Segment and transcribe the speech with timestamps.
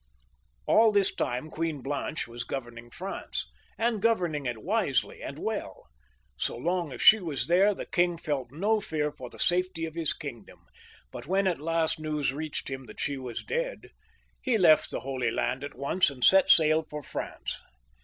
[0.65, 3.45] All this time Queen Blanche was governing France,
[3.77, 5.85] and governing it wisely and well.
[6.37, 9.93] So long as she was there, the king felt no fear for the safety of
[9.93, 10.65] his kingdom,
[11.11, 13.91] but when at last news reached him that she was dead,
[14.41, 17.61] he left the Holy Land at once and set sail for France.